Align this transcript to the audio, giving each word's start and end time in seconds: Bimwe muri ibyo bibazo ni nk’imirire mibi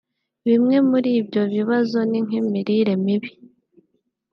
Bimwe 0.47 0.77
muri 0.89 1.09
ibyo 1.21 1.41
bibazo 1.55 1.97
ni 2.09 2.19
nk’imirire 2.25 2.93
mibi 3.03 3.31